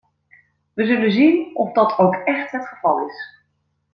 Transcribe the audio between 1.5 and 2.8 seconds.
of dat ook echt het